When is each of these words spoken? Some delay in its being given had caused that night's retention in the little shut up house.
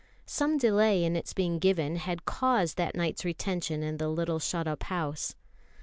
Some 0.25 0.57
delay 0.57 1.03
in 1.03 1.15
its 1.15 1.31
being 1.31 1.59
given 1.59 1.97
had 1.97 2.25
caused 2.25 2.75
that 2.77 2.95
night's 2.95 3.23
retention 3.23 3.83
in 3.83 3.97
the 3.97 4.09
little 4.09 4.39
shut 4.39 4.67
up 4.67 4.81
house. 4.81 5.35